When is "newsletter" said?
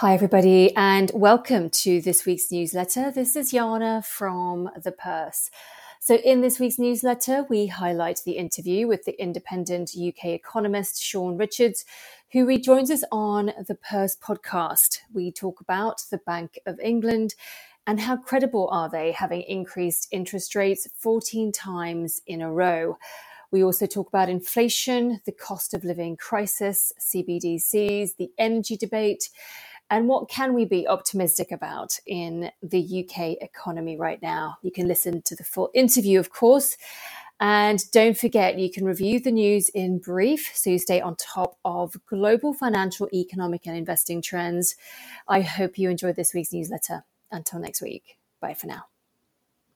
2.50-3.10, 6.78-7.44, 46.52-47.04